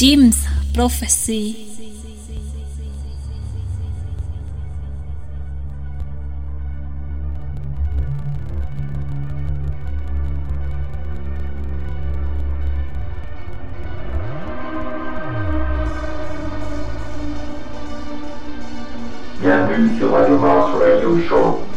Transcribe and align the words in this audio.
Jim's 0.00 0.46
prophecy. 0.72 1.66
Bienvenue 19.42 19.98
sur 19.98 20.12
Radio 20.12 20.38
Mars 20.38 20.70
Radio 20.80 21.20
Show. 21.28 21.69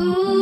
Ooh. 0.00 0.38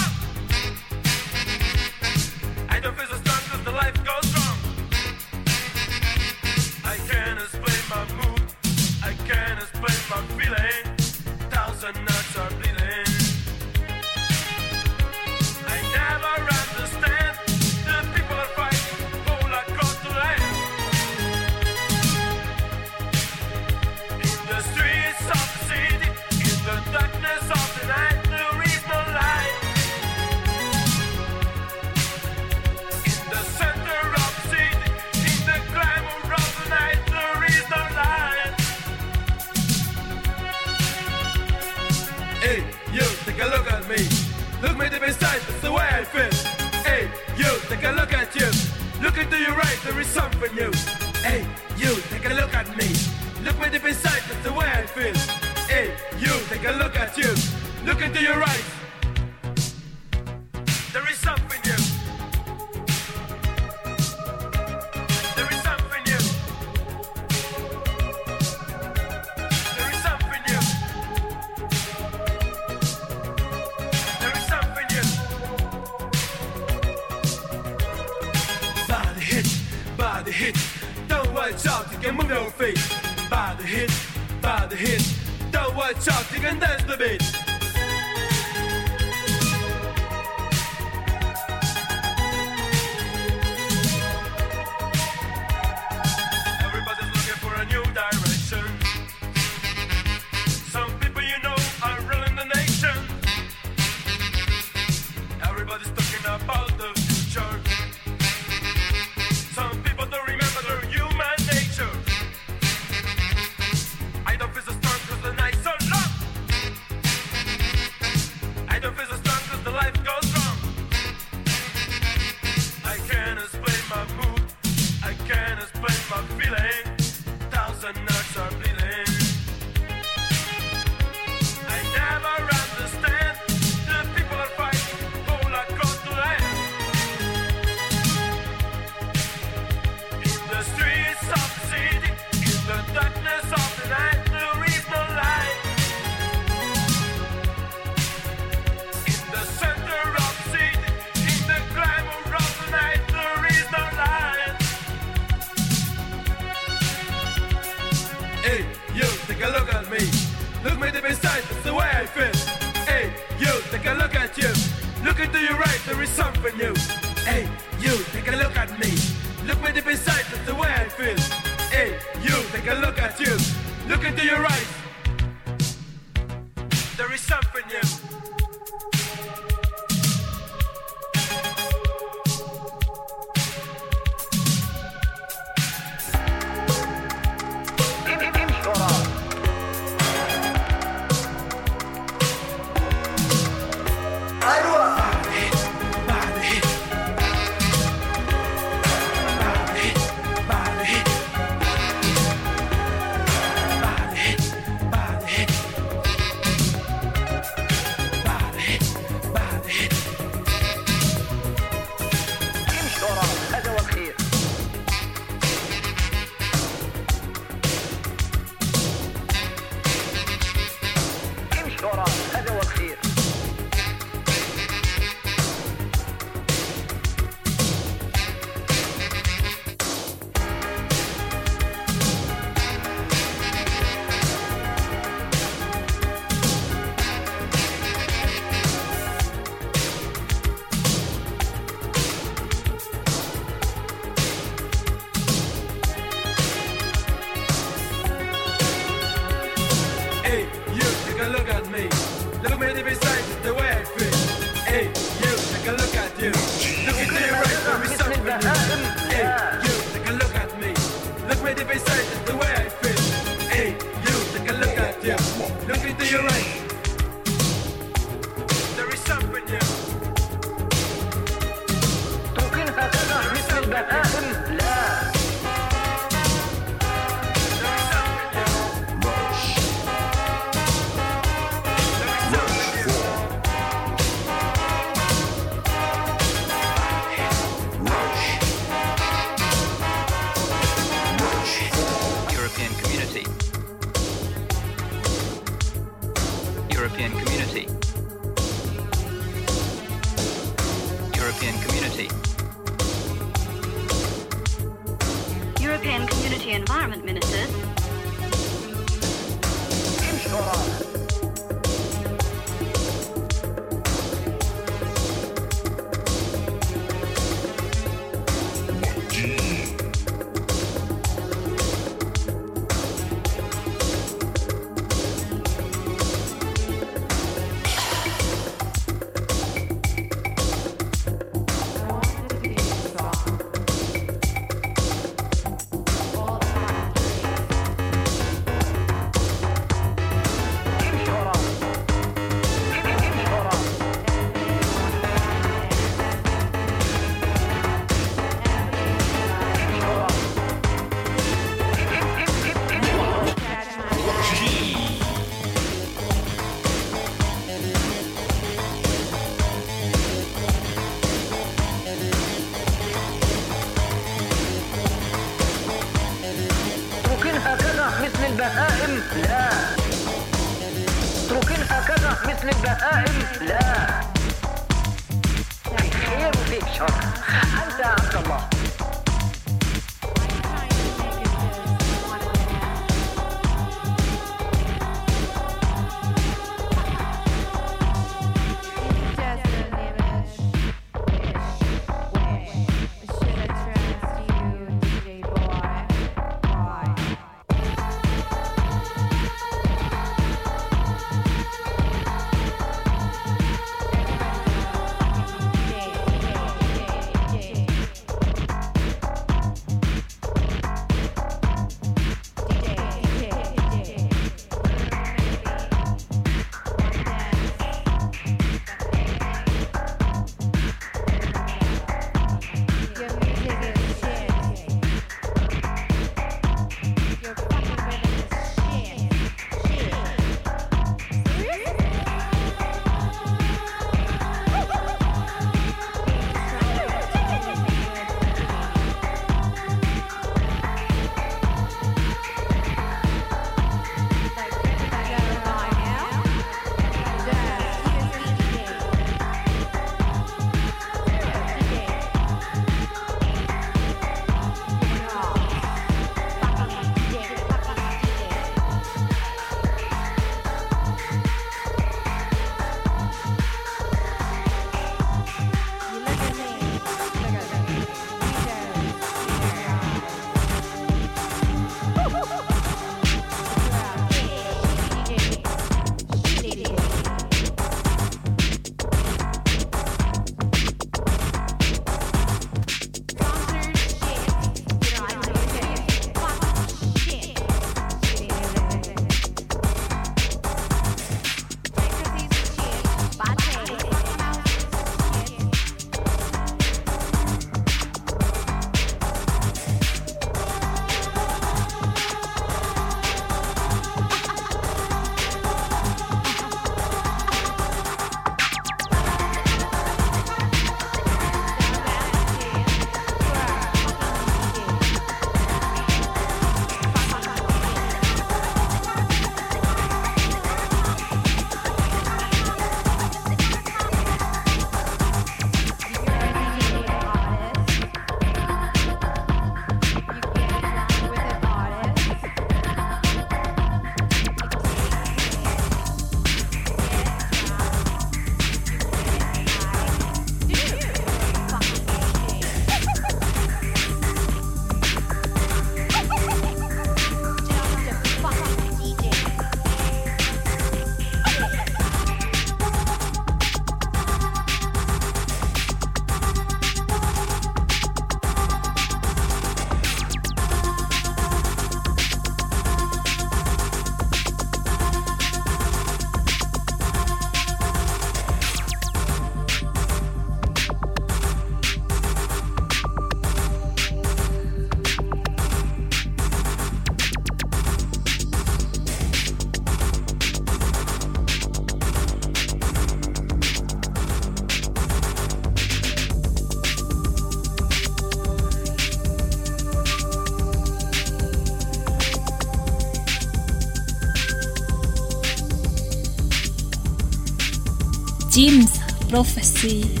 Prophecy. 599.61 600.00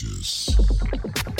Delicious. 0.00 1.31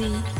Prophecy. 0.00 0.39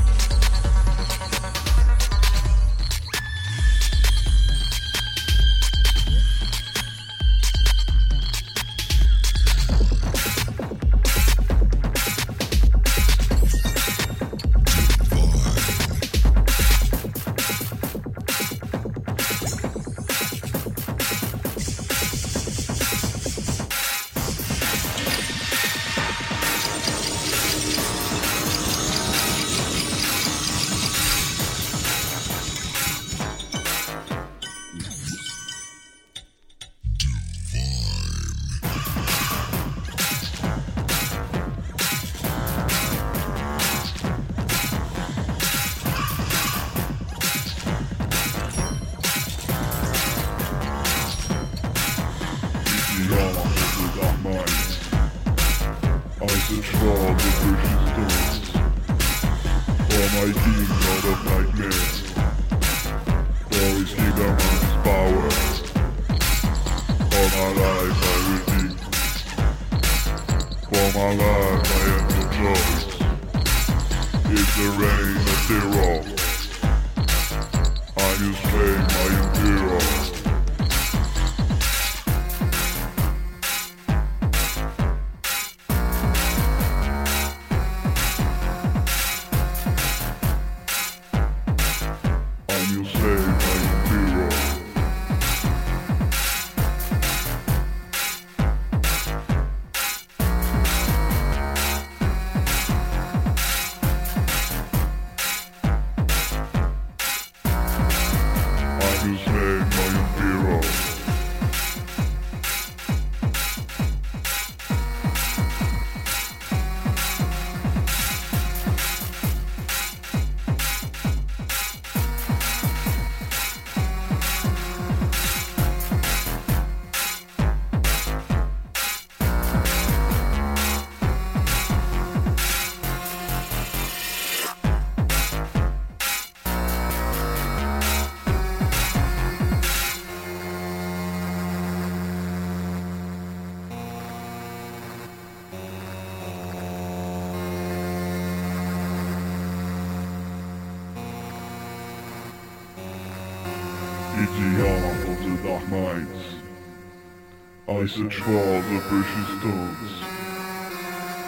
I 157.90 157.92
search 157.92 158.18
for 158.18 158.30
the 158.30 158.78
precious 158.86 159.28
stones 159.40 159.92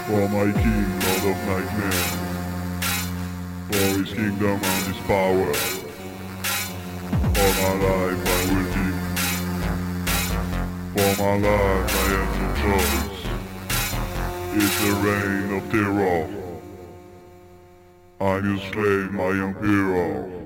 For 0.07 0.23
my 0.29 0.47
king, 0.53 0.89
lord 1.03 1.25
of 1.27 1.39
nightmare 1.49 2.07
For 3.67 3.87
his 3.99 4.11
kingdom 4.13 4.59
and 4.63 4.85
his 4.87 5.01
power. 5.09 5.55
For 7.35 7.51
my 7.59 7.73
life 7.83 8.23
I 8.29 8.41
will 8.53 8.69
give. 8.77 8.99
For 10.93 11.13
my 11.21 11.35
life 11.49 11.91
I 11.97 12.07
have 12.15 12.33
no 12.39 12.49
choice. 12.63 13.23
It's 14.63 14.77
the 14.85 14.93
reign 15.03 15.49
of 15.59 15.63
terror. 15.73 16.23
I'm 18.21 18.43
your 18.49 18.63
slave, 18.71 19.11
my 19.11 19.31
young 19.31 19.55
hero 19.65 20.42